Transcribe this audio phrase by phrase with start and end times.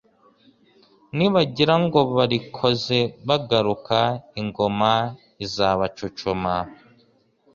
[1.15, 3.97] Nibagira ngo barikoze bagaruka,
[4.41, 4.93] Ingoma
[5.45, 6.55] izabacucuma